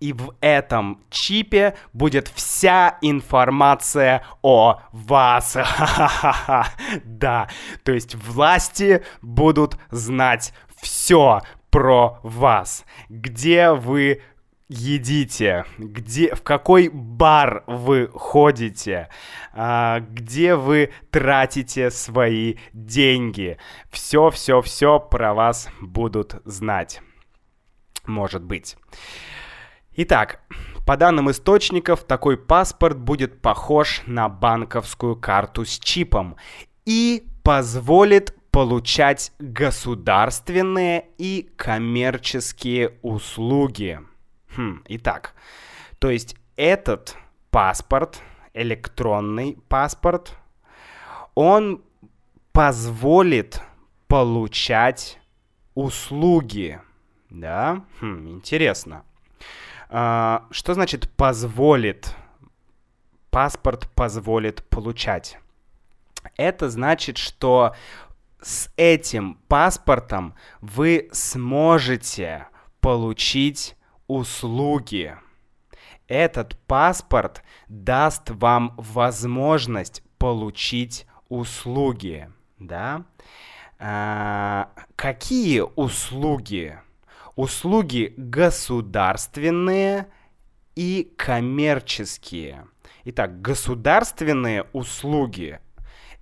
и 0.00 0.12
в 0.12 0.34
этом 0.40 1.04
чипе 1.10 1.76
будет 1.92 2.26
вся 2.26 2.98
информация 3.00 4.24
о 4.42 4.80
вас. 4.90 5.56
Да, 7.04 7.48
то 7.84 7.92
есть 7.92 8.16
власти 8.16 9.04
будут 9.22 9.78
знать 9.92 10.52
все 10.80 11.42
про 11.70 12.18
вас. 12.22 12.84
Где 13.08 13.72
вы 13.72 14.22
едите, 14.68 15.64
где, 15.78 16.34
в 16.34 16.42
какой 16.42 16.88
бар 16.88 17.64
вы 17.66 18.10
ходите, 18.12 19.08
а, 19.52 20.00
где 20.00 20.54
вы 20.54 20.92
тратите 21.10 21.90
свои 21.90 22.56
деньги. 22.72 23.58
Все, 23.90 24.30
все, 24.30 24.60
все 24.60 25.00
про 25.00 25.34
вас 25.34 25.68
будут 25.80 26.36
знать. 26.44 27.00
Может 28.06 28.42
быть. 28.42 28.76
Итак, 29.92 30.40
по 30.86 30.96
данным 30.96 31.30
источников, 31.30 32.04
такой 32.04 32.36
паспорт 32.36 32.98
будет 32.98 33.42
похож 33.42 34.02
на 34.06 34.28
банковскую 34.28 35.16
карту 35.16 35.64
с 35.64 35.78
чипом 35.78 36.36
и 36.84 37.26
позволит 37.42 38.37
получать 38.58 39.30
государственные 39.38 41.04
и 41.16 41.48
коммерческие 41.54 42.98
услуги. 43.02 44.00
Хм, 44.56 44.82
итак, 44.88 45.36
то 46.00 46.10
есть 46.10 46.34
этот 46.56 47.16
паспорт, 47.52 48.20
электронный 48.54 49.56
паспорт, 49.68 50.34
он 51.36 51.84
позволит 52.50 53.62
получать 54.08 55.20
услуги. 55.76 56.80
Да? 57.30 57.84
Хм, 58.00 58.28
интересно. 58.28 59.04
А, 59.88 60.48
что 60.50 60.74
значит 60.74 61.08
позволит? 61.12 62.12
Паспорт 63.30 63.88
позволит 63.94 64.68
получать. 64.68 65.38
Это 66.36 66.68
значит, 66.68 67.18
что 67.18 67.76
с 68.40 68.70
этим 68.76 69.34
паспортом 69.48 70.34
вы 70.60 71.08
сможете 71.12 72.48
получить 72.80 73.76
услуги. 74.06 75.16
Этот 76.06 76.58
паспорт 76.66 77.42
даст 77.68 78.30
вам 78.30 78.74
возможность 78.76 80.02
получить 80.18 81.06
услуги, 81.28 82.30
да? 82.58 83.04
А, 83.78 84.70
какие 84.96 85.60
услуги? 85.60 86.78
Услуги 87.36 88.14
государственные 88.16 90.08
и 90.74 91.12
коммерческие. 91.16 92.66
Итак, 93.04 93.40
государственные 93.40 94.64
услуги 94.72 95.60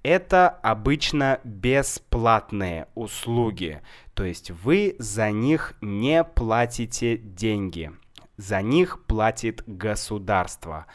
это 0.06 0.48
обычно 0.62 1.40
бесплатные 1.42 2.86
услуги, 2.94 3.82
то 4.14 4.24
есть 4.24 4.52
вы 4.52 4.94
за 5.00 5.32
них 5.32 5.74
не 5.80 6.22
платите 6.22 7.16
деньги, 7.16 7.90
за 8.36 8.62
них 8.62 9.04
платит 9.06 9.64
государство. 9.66 10.86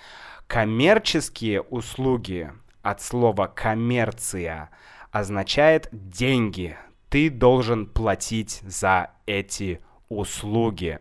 Коммерческие 0.47 1.61
услуги 1.61 2.53
от 2.83 3.01
слова 3.01 3.47
коммерция 3.47 4.69
означает 5.11 5.89
деньги. 5.91 6.77
Ты 7.09 7.29
должен 7.29 7.87
платить 7.87 8.61
за 8.65 9.11
эти 9.25 9.81
услуги. 10.07 10.99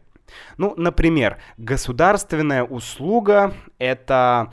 Ну, 0.56 0.74
например, 0.76 1.40
государственная 1.58 2.64
услуга 2.64 3.54
это 3.78 4.52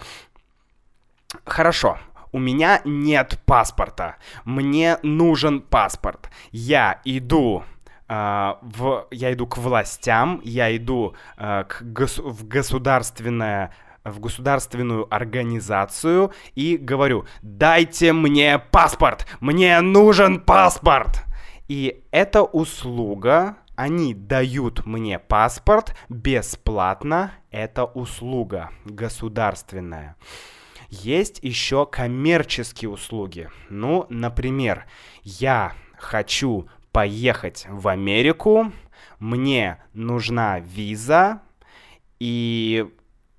хорошо 1.44 1.98
у 2.38 2.40
меня 2.40 2.82
нет 2.86 3.40
паспорта, 3.46 4.18
мне 4.46 5.00
нужен 5.02 5.60
паспорт. 5.62 6.30
Я 6.52 7.02
иду 7.04 7.64
Uh, 8.10 8.58
в, 8.62 9.08
я 9.12 9.34
иду 9.34 9.48
к 9.48 9.58
властям, 9.58 10.40
я 10.46 10.74
иду 10.74 11.14
uh, 11.38 11.66
к 11.66 11.82
гос, 11.82 12.20
в 12.20 12.48
государственное 12.48 13.74
в 14.06 14.22
государственную 14.22 15.14
организацию 15.14 16.32
и 16.56 16.78
говорю, 16.78 17.26
дайте 17.42 18.14
мне 18.14 18.60
паспорт, 18.60 19.28
мне 19.42 19.82
нужен 19.82 20.40
паспорт. 20.40 21.26
И 21.68 22.02
эта 22.12 22.44
услуга, 22.44 23.58
они 23.76 24.14
дают 24.14 24.86
мне 24.86 25.20
паспорт 25.20 25.94
бесплатно, 26.08 27.34
это 27.52 27.84
услуга 27.84 28.70
государственная. 28.86 30.16
Есть 30.90 31.40
еще 31.42 31.86
коммерческие 31.86 32.90
услуги. 32.90 33.50
Ну, 33.70 34.06
например, 34.10 34.86
я 35.24 35.74
хочу 35.98 36.68
поехать 36.92 37.66
в 37.70 37.88
Америку, 37.88 38.72
мне 39.20 39.84
нужна 39.94 40.60
виза, 40.60 41.42
и 42.20 42.88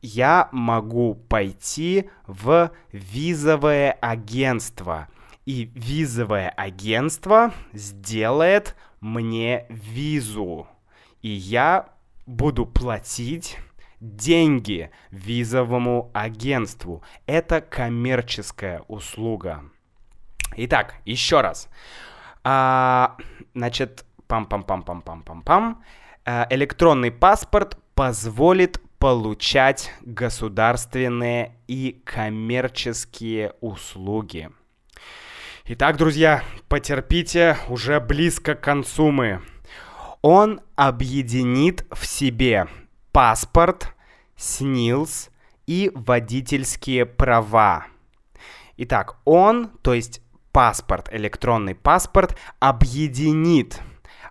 я 0.03 0.49
могу 0.53 1.15
пойти 1.15 2.11
в 2.27 2.71
визовое 2.93 3.93
агентство. 3.93 5.09
И 5.47 5.71
визовое 5.75 6.51
агентство 6.51 7.55
сделает 7.73 8.77
мне 9.01 9.67
визу. 9.71 10.69
И 11.23 11.31
я 11.31 11.89
буду 12.27 12.67
платить 12.67 13.59
деньги 14.01 14.91
визовому 15.11 16.11
агентству. 16.15 17.03
Это 17.27 17.61
коммерческая 17.61 18.83
услуга. 18.89 19.65
Итак, 20.57 20.95
еще 21.05 21.41
раз. 21.41 21.69
А, 22.45 23.17
значит, 23.55 24.05
пам-пам-пам-пам-пам-пам-пам. 24.29 25.79
А, 26.25 26.47
электронный 26.51 27.11
паспорт 27.11 27.79
позволит 27.95 28.81
получать 28.99 29.93
государственные 30.03 31.57
и 31.67 32.01
коммерческие 32.05 33.53
услуги. 33.61 34.51
Итак, 35.65 35.97
друзья, 35.97 36.43
потерпите, 36.69 37.57
уже 37.69 38.01
близко 38.01 38.55
к 38.55 38.61
концу 38.61 39.11
мы. 39.11 39.43
Он 40.23 40.61
объединит 40.77 41.85
в 41.93 42.07
себе 42.07 42.67
паспорт, 43.13 43.95
СНИЛС 44.37 45.31
и 45.67 45.91
водительские 45.95 47.07
права. 47.07 47.87
Итак, 48.77 49.17
он, 49.25 49.71
то 49.83 49.95
есть 49.95 50.23
паспорт, 50.53 51.09
электронный 51.13 51.75
паспорт, 51.75 52.37
объединит. 52.61 53.81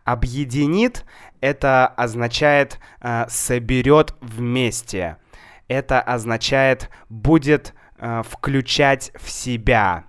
Объединит 0.03 1.05
это 1.41 1.87
означает 1.87 2.79
э, 3.01 3.25
соберет 3.29 4.15
вместе. 4.21 5.17
Это 5.67 6.01
означает 6.01 6.89
будет 7.09 7.73
э, 7.97 8.23
включать 8.23 9.11
в 9.15 9.29
себя. 9.29 10.05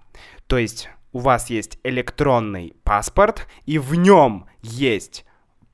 То 0.47 0.59
есть 0.59 0.89
у 1.13 1.19
вас 1.19 1.51
есть 1.51 1.79
электронный 1.83 2.75
паспорт, 2.85 3.47
и 3.67 3.79
в 3.79 3.95
нем 3.95 4.47
есть 4.63 5.25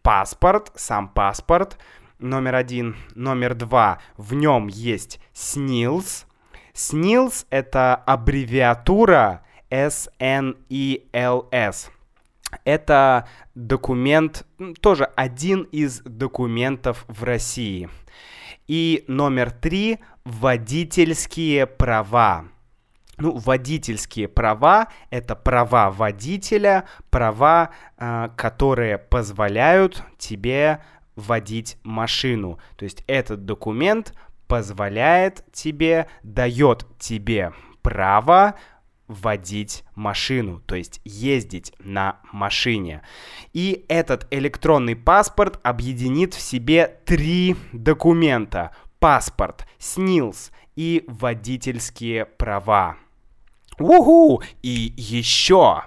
паспорт, 0.03 0.73
сам 0.75 1.09
паспорт, 1.09 1.79
номер 2.25 2.57
один. 2.57 2.97
Номер 3.15 3.55
два, 3.55 4.01
в 4.17 4.35
нем 4.35 4.67
есть 4.67 5.21
SNILS. 5.35 6.25
SNILS— 6.75 7.47
это 7.51 7.95
аббревиатура 7.95 9.45
SNELS. 9.71 10.31
Это 12.65 13.29
документ, 13.55 14.47
тоже 14.81 15.05
один 15.17 15.63
из 15.63 16.01
документов 16.01 17.05
в 17.09 17.25
России. 17.25 17.89
И 18.67 19.05
номер 19.09 19.51
три— 19.51 19.99
водительские 20.25 21.67
права. 21.67 22.47
Ну, 23.17 23.37
водительские 23.37 24.27
права— 24.27 24.89
это 25.11 25.37
права 25.37 25.91
водителя, 25.91 26.85
права, 27.11 27.71
э, 27.97 28.29
которые 28.37 28.99
позволяют 28.99 30.03
тебе 30.19 30.81
водить 31.17 31.79
машину. 31.83 32.59
То 32.77 32.85
есть 32.85 33.05
этот 33.07 33.45
документ 33.45 34.15
позволяет 34.47 35.45
тебе, 35.53 36.07
дает 36.23 36.87
тебе 36.99 37.53
право 37.83 38.55
водить 39.07 39.85
машину, 39.95 40.63
то 40.67 40.77
есть 40.77 41.01
ездить 41.05 41.73
на 41.79 42.21
машине. 42.33 43.03
И 43.53 43.85
этот 43.89 44.27
электронный 44.31 44.97
паспорт 44.97 45.61
объединит 45.63 46.35
в 46.35 46.41
себе 46.41 47.01
три 47.05 47.57
документа. 47.73 48.75
Паспорт, 48.99 49.67
СНИЛС 49.79 50.51
и 50.77 51.05
водительские 51.07 52.25
права. 52.25 52.97
Уху! 53.79 54.43
И 54.63 54.95
еще 54.97 55.83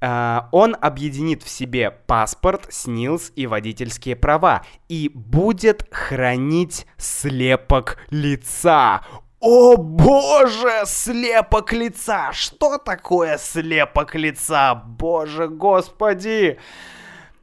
он 0.00 0.76
объединит 0.80 1.42
в 1.42 1.48
себе 1.48 1.90
паспорт, 1.90 2.66
СНИЛС 2.70 3.32
и 3.34 3.46
водительские 3.46 4.16
права 4.16 4.62
и 4.88 5.10
будет 5.14 5.86
хранить 5.90 6.86
слепок 6.98 7.98
лица. 8.10 9.02
О 9.40 9.76
боже, 9.76 10.82
слепок 10.86 11.72
лица! 11.72 12.32
Что 12.32 12.78
такое 12.78 13.38
слепок 13.38 14.14
лица? 14.14 14.74
Боже, 14.74 15.48
господи! 15.48 16.58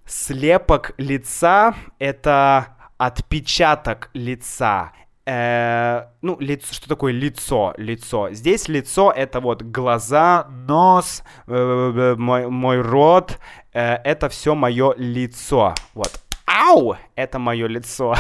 Слепок 0.06 0.94
лица— 0.98 1.76
это 2.00 2.76
отпечаток 2.98 4.10
лица 4.14 4.92
э, 5.26 6.06
ну, 6.22 6.38
лицо, 6.40 6.74
что 6.74 6.88
такое 6.90 7.14
лицо? 7.14 7.74
Лицо. 7.78 8.30
Здесь 8.32 8.68
лицо 8.68 9.12
это 9.16 9.40
вот 9.40 9.62
глаза, 9.62 10.48
нос, 10.50 11.24
э, 11.48 11.54
э, 11.54 12.16
мой, 12.16 12.48
мой 12.48 12.82
рот, 12.82 13.40
э, 13.74 13.96
это 14.04 14.30
все 14.30 14.56
мое 14.56 14.94
лицо. 14.98 15.74
Вот. 15.94 16.12
Ау! 16.46 16.96
Это 17.16 17.40
мое 17.40 17.68
лицо. 17.68 18.16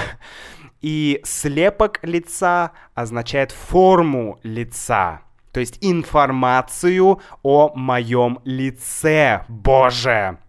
И 0.81 1.21
слепок 1.23 1.99
лица 2.03 2.71
означает 2.93 3.51
форму 3.51 4.39
лица. 4.43 5.21
То 5.53 5.59
есть 5.59 5.77
информацию 5.81 7.21
о 7.43 7.71
моем 7.75 8.39
лице, 8.43 9.45
Боже. 9.47 10.39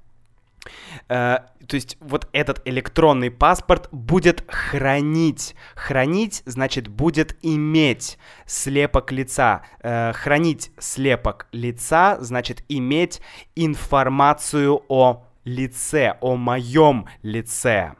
Э, 1.09 1.38
то 1.66 1.74
есть 1.74 1.96
вот 2.00 2.29
этот 2.33 2.61
электронный 2.64 3.31
паспорт 3.31 3.88
будет 3.92 4.44
хранить. 4.48 5.55
Хранить 5.74 6.42
значит 6.44 6.88
будет 6.88 7.37
иметь 7.42 8.18
слепок 8.46 9.12
лица. 9.12 9.62
Э, 9.81 10.12
хранить 10.12 10.72
слепок 10.79 11.46
лица 11.53 12.18
значит 12.20 12.64
иметь 12.68 13.20
информацию 13.55 14.83
о 14.88 15.24
лице, 15.44 16.16
о 16.20 16.37
моем 16.37 17.07
лице. 17.22 17.94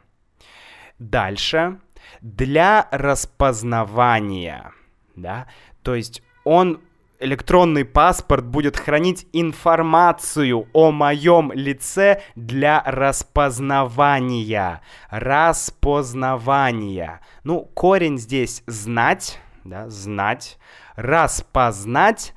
Дальше. 0.99 1.79
Для 2.21 2.87
распознавания. 2.91 4.71
Да? 5.15 5.47
То 5.83 5.95
есть 5.95 6.21
он 6.43 6.81
электронный 7.19 7.85
паспорт 7.85 8.45
будет 8.45 8.77
хранить 8.77 9.27
информацию 9.33 10.67
о 10.73 10.91
моем 10.91 11.51
лице 11.51 12.21
для 12.35 12.81
распознавания. 12.85 14.81
Распознавания. 15.09 17.21
Ну, 17.43 17.69
корень 17.73 18.17
здесь 18.17 18.63
знать, 18.67 19.39
да, 19.63 19.89
знать. 19.89 20.57
Распознать 20.95 22.33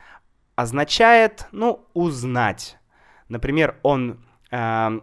означает, 0.57 1.47
ну, 1.53 1.87
узнать. 1.95 2.79
Например, 3.29 3.79
он 3.83 4.25
э, 4.51 5.01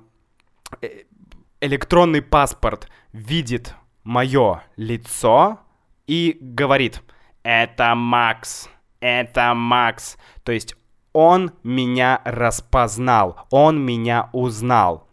электронный 1.62 2.22
паспорт 2.22 2.90
видит 3.14 3.74
мое 4.04 4.64
лицо 4.76 5.60
и 6.08 6.38
говорит, 6.40 7.02
это 7.44 7.96
Макс 7.96 8.70
это 9.06 9.54
Макс. 9.54 10.18
То 10.44 10.52
есть 10.52 10.76
он 11.14 11.52
меня 11.64 12.22
распознал, 12.26 13.46
он 13.52 13.80
меня 13.80 14.30
узнал. 14.34 15.08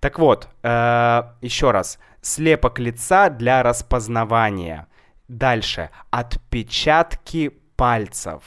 Так 0.00 0.18
вот, 0.18 0.48
э, 0.62 1.22
еще 1.42 1.70
раз. 1.70 1.98
Слепок 2.22 2.78
лица 2.78 3.28
для 3.28 3.62
распознавания. 3.62 4.88
Дальше. 5.28 5.90
Отпечатки 6.10 7.52
пальцев. 7.76 8.42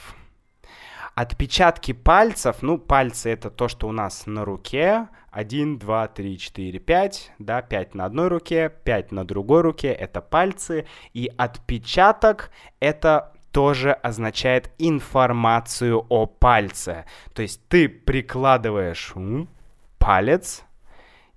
Отпечатки 1.14 1.92
пальцев, 1.92 2.56
ну, 2.60 2.78
пальцы 2.78 3.30
это 3.30 3.50
то, 3.50 3.68
что 3.68 3.88
у 3.88 3.92
нас 3.92 4.26
на 4.26 4.44
руке. 4.44 5.08
1, 5.30 5.78
2, 5.78 6.08
3, 6.08 6.38
4, 6.38 6.78
5, 6.80 7.32
да, 7.38 7.62
5 7.62 7.94
на 7.94 8.04
одной 8.06 8.28
руке, 8.28 8.68
5 8.84 9.12
на 9.12 9.24
другой 9.24 9.60
руке, 9.60 9.92
это 9.92 10.20
пальцы. 10.20 10.86
И 11.14 11.30
отпечаток 11.36 12.50
это 12.80 13.32
тоже 13.52 13.92
означает 13.92 14.70
информацию 14.78 16.04
о 16.08 16.26
пальце. 16.26 17.04
То 17.34 17.42
есть 17.42 17.66
ты 17.68 17.88
прикладываешь 17.88 19.14
палец, 19.98 20.64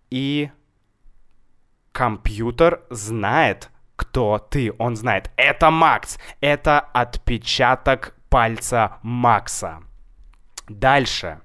и 0.10 0.49
компьютер 1.91 2.84
знает, 2.89 3.69
кто 3.95 4.38
ты. 4.38 4.73
Он 4.78 4.95
знает, 4.95 5.32
это 5.38 5.71
Макс, 5.71 6.17
это 6.41 6.80
отпечаток 6.80 8.15
пальца 8.30 8.97
Макса. 9.02 9.84
Дальше. 10.67 11.41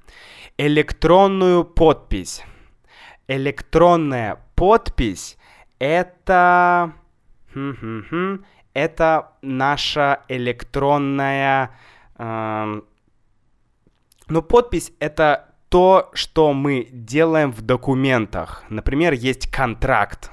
Электронную 0.57 1.65
подпись. 1.65 2.43
Электронная 3.27 4.39
подпись 4.55 5.39
это 5.79 6.93
это 8.79 9.33
наша 9.43 10.23
электронная... 10.29 11.71
Э, 12.17 12.81
ну, 14.29 14.43
подпись— 14.43 14.93
это 15.01 15.55
то, 15.69 16.11
что 16.15 16.53
мы 16.53 16.89
делаем 16.93 17.51
в 17.53 17.63
документах. 17.63 18.65
Например, 18.69 19.13
есть 19.13 19.51
контракт, 19.51 20.31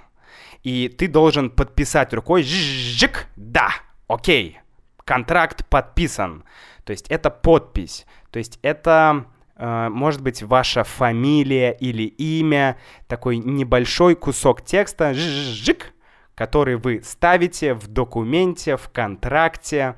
и 0.64 0.88
ты 0.88 1.08
должен 1.08 1.50
подписать 1.50 2.14
рукой 2.14 2.44
«Жжик, 2.44 3.28
да, 3.36 3.70
окей, 4.08 4.60
контракт 5.04 5.66
подписан». 5.68 6.44
То 6.84 6.92
есть 6.92 7.08
это 7.10 7.30
подпись. 7.30 8.06
То 8.32 8.40
есть 8.40 8.60
это 8.62 9.26
может 9.58 10.22
быть 10.22 10.44
ваша 10.44 10.84
фамилия 10.84 11.72
или 11.72 12.04
имя, 12.04 12.78
такой 13.08 13.38
небольшой 13.38 14.16
кусок 14.16 14.62
текста 14.62 15.14
«Жжик, 15.14 15.94
который 16.36 16.76
вы 16.76 17.02
ставите 17.04 17.74
в 17.74 17.88
документе, 17.88 18.78
в 18.78 18.90
контракте. 18.90 19.96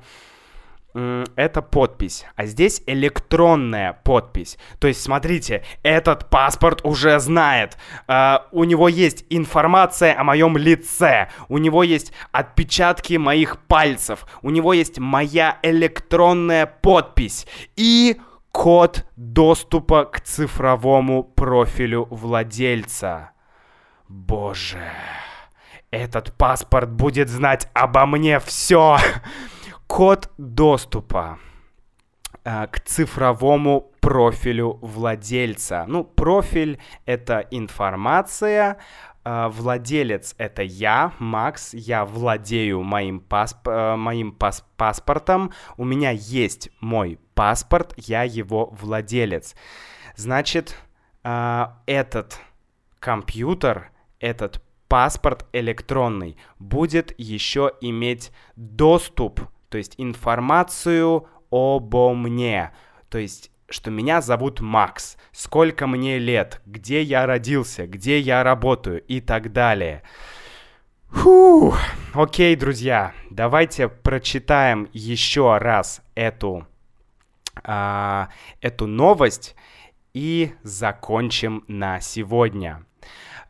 Это 0.94 1.60
подпись, 1.60 2.24
а 2.34 2.46
здесь 2.46 2.82
электронная 2.86 4.00
подпись. 4.04 4.58
То 4.80 4.88
есть, 4.88 5.02
смотрите, 5.02 5.62
этот 5.82 6.30
паспорт 6.30 6.80
уже 6.82 7.20
знает. 7.20 7.76
Uh, 8.08 8.40
у 8.52 8.64
него 8.64 8.88
есть 8.88 9.24
информация 9.28 10.18
о 10.18 10.24
моем 10.24 10.56
лице. 10.56 11.28
У 11.48 11.58
него 11.58 11.84
есть 11.84 12.12
отпечатки 12.32 13.14
моих 13.14 13.60
пальцев. 13.66 14.26
У 14.42 14.50
него 14.50 14.72
есть 14.72 14.98
моя 14.98 15.58
электронная 15.62 16.66
подпись. 16.66 17.46
И 17.76 18.18
код 18.50 19.06
доступа 19.14 20.04
к 20.04 20.22
цифровому 20.22 21.22
профилю 21.22 22.06
владельца. 22.10 23.32
Боже. 24.08 24.90
Этот 25.90 26.34
паспорт 26.34 26.90
будет 26.90 27.30
знать 27.30 27.68
обо 27.72 28.04
мне 28.04 28.40
все. 28.40 28.98
Код 29.86 30.30
доступа 30.36 31.38
э, 32.44 32.66
к 32.66 32.80
цифровому 32.80 33.90
профилю 34.00 34.78
владельца. 34.82 35.86
Ну, 35.88 36.04
профиль— 36.04 36.78
это 37.06 37.46
информация, 37.50 38.76
э, 39.24 39.48
владелец— 39.48 40.34
это 40.38 40.62
я, 40.62 41.14
Макс, 41.18 41.72
я 41.72 42.04
владею 42.04 42.82
моим, 42.82 43.20
пасп 43.20 43.66
э, 43.66 43.96
моим 43.96 44.32
пас 44.32 44.66
паспортом, 44.76 45.54
у 45.78 45.84
меня 45.84 46.10
есть 46.10 46.68
мой 46.80 47.18
паспорт, 47.34 47.94
я 47.96 48.24
его 48.24 48.66
владелец. 48.78 49.54
Значит, 50.16 50.76
этот 51.24 52.40
компьютер, 53.00 53.90
этот 54.20 54.62
паспорт 54.88 55.46
электронный 55.52 56.36
будет 56.58 57.14
еще 57.18 57.72
иметь 57.80 58.32
доступ, 58.56 59.40
то 59.68 59.78
есть 59.78 59.94
информацию 59.98 61.28
обо 61.50 62.14
мне. 62.14 62.72
То 63.08 63.18
есть 63.18 63.50
что 63.70 63.90
меня 63.90 64.20
зовут 64.20 64.60
Макс, 64.60 65.18
сколько 65.32 65.86
мне 65.86 66.18
лет, 66.18 66.62
где 66.64 67.02
я 67.02 67.26
родился, 67.26 67.86
где 67.86 68.18
я 68.18 68.42
работаю 68.42 69.02
и 69.02 69.20
так 69.20 69.52
далее. 69.52 70.02
Фу, 71.10 71.74
окей, 72.14 72.56
друзья, 72.56 73.12
давайте 73.30 73.88
прочитаем 73.88 74.88
еще 74.92 75.56
раз 75.58 76.02
эту, 76.14 76.66
а, 77.62 78.28
эту 78.60 78.86
новость 78.86 79.54
и 80.12 80.52
закончим 80.62 81.64
на 81.66 82.00
сегодня. 82.00 82.84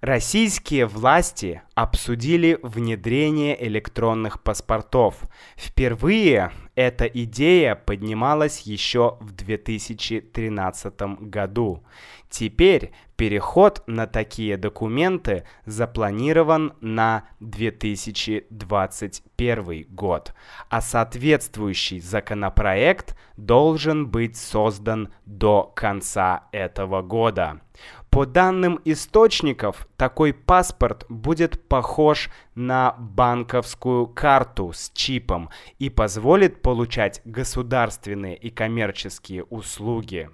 Российские 0.01 0.87
власти 0.87 1.63
обсудили 1.75 2.61
внедрение 2.63 3.61
электронных 3.67 4.41
паспортов. 4.45 5.17
Впервые 5.57 6.53
эта 6.77 7.05
идея 7.07 7.75
поднималась 7.75 8.61
еще 8.61 9.17
в 9.19 9.33
2013 9.33 11.01
году. 11.23 11.83
Теперь 12.31 12.93
переход 13.17 13.83
на 13.89 14.07
такие 14.07 14.57
документы 14.57 15.43
запланирован 15.67 16.75
на 16.81 17.25
2021 17.41 19.87
год, 19.89 20.33
а 20.69 20.81
соответствующий 20.81 21.99
законопроект 21.99 23.19
должен 23.37 24.07
быть 24.07 24.37
создан 24.37 25.13
до 25.27 25.65
конца 25.75 26.45
этого 26.53 27.03
года. 27.03 27.63
По 28.11 28.25
данным 28.25 28.81
источников, 28.85 29.87
такой 29.97 30.33
паспорт 30.33 31.05
будет 31.09 31.69
похож 31.69 32.31
на 32.55 32.95
банковскую 32.99 34.07
карту 34.07 34.73
с 34.73 34.91
чипом 34.95 35.51
и 35.79 35.91
позволит 35.91 36.63
получать 36.63 37.21
государственные 37.25 38.37
и 38.37 38.51
коммерческие 38.51 39.45
услуги. 39.45 40.31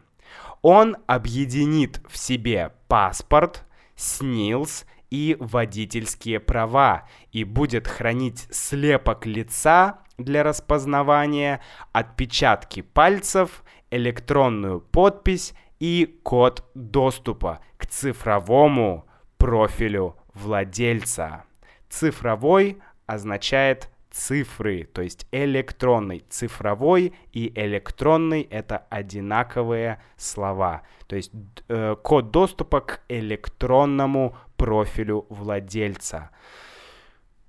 Он 0.63 0.97
объединит 1.07 2.01
в 2.09 2.17
себе 2.17 2.73
паспорт, 2.89 3.65
СНИЛС 3.97 4.87
и 5.11 5.37
водительские 5.39 6.41
права 6.41 7.09
и 7.33 7.45
будет 7.45 7.87
хранить 7.87 8.49
слепок 8.51 9.27
лица 9.27 10.01
для 10.17 10.43
распознавания, 10.43 11.61
отпечатки 11.93 12.83
пальцев, 12.83 13.63
электронную 13.91 14.81
подпись 14.81 15.55
и 15.85 16.19
код 16.23 16.65
доступа 16.75 17.61
к 17.77 17.85
цифровому 17.87 19.05
профилю 19.37 20.17
владельца. 20.33 21.45
Цифровой 21.91 22.79
означает 23.05 23.91
цифры, 24.11 24.89
то 24.91 25.03
есть 25.03 25.27
электронный. 25.31 26.25
Цифровой 26.31 27.13
и 27.33 27.53
электронный— 27.55 28.41
это 28.51 28.87
одинаковые 28.89 30.01
слова. 30.17 30.85
То 31.07 31.17
есть 31.17 31.33
э, 31.69 31.97
код 32.03 32.31
доступа 32.31 32.81
к 32.81 33.01
электронному 33.11 34.39
профилю 34.57 35.27
владельца. 35.29 36.31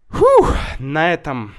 Фух, 0.10 0.54
на 0.80 1.14
этом 1.14 1.56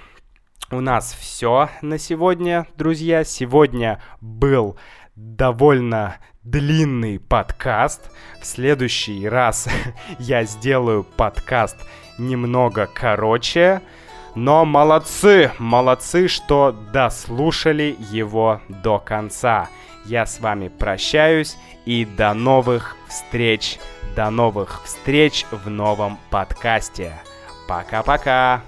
у 0.70 0.82
нас 0.82 1.14
все 1.14 1.70
на 1.80 1.96
сегодня, 1.96 2.66
друзья. 2.76 3.24
Сегодня 3.24 4.02
был 4.20 4.76
довольно 5.16 6.18
длинный 6.46 7.18
подкаст. 7.18 8.10
В 8.40 8.46
следующий 8.46 9.28
раз 9.28 9.68
я 10.18 10.44
сделаю 10.44 11.02
подкаст 11.02 11.76
немного 12.18 12.88
короче. 12.92 13.82
Но 14.34 14.64
молодцы, 14.64 15.50
молодцы, 15.58 16.28
что 16.28 16.72
дослушали 16.92 17.96
его 18.10 18.60
до 18.68 18.98
конца. 18.98 19.68
Я 20.04 20.26
с 20.26 20.40
вами 20.40 20.68
прощаюсь 20.68 21.56
и 21.84 22.04
до 22.04 22.32
новых 22.34 22.96
встреч. 23.08 23.78
До 24.14 24.30
новых 24.30 24.82
встреч 24.84 25.46
в 25.50 25.68
новом 25.68 26.18
подкасте. 26.30 27.12
Пока-пока. 27.66 28.62